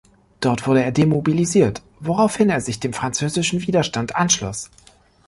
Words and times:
Dort 0.39 0.65
wurde 0.65 0.81
er 0.83 0.91
demobilisiert, 0.91 1.83
woraufhin 1.99 2.49
er 2.49 2.59
sich 2.59 2.79
dem 2.79 2.91
französischen 2.91 3.61
Widerstand 3.61 4.15
anschloss. 4.15 4.71